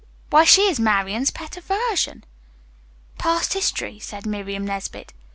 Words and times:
"Why 0.31 0.45
she 0.45 0.63
is 0.63 0.79
Marian's 0.79 1.29
pet 1.29 1.57
aversion." 1.57 2.23
"Past 3.19 3.53
history," 3.53 3.99
said 3.99 4.25
Miriam 4.25 4.65
Nesbit. 4.65 5.13